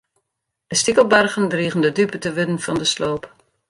[0.67, 3.23] De stikelbargen drigen de dupe te wurden fan de sloop.